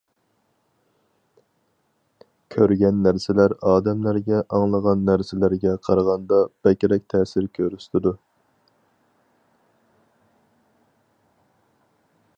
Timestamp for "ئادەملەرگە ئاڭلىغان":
3.73-5.05